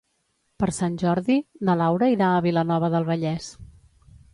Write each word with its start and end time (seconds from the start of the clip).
Per 0.63 0.69
Sant 0.77 0.95
Jordi 1.01 1.37
na 1.69 1.77
Laura 1.85 2.11
irà 2.17 2.31
a 2.31 2.43
Vilanova 2.49 2.95
del 2.97 3.11
Vallès. 3.15 3.57